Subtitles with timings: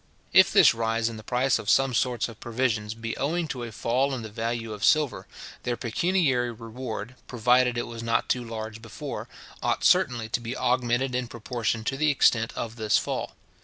[0.33, 3.71] If this rise in the price of some sorts of provisions be owing to a
[3.71, 5.27] fall in the value of silver,
[5.61, 9.29] their pecuniary reward, provided it was not too large before,
[9.61, 13.35] ought certainly to be augmented in proportion to the extent of this fall.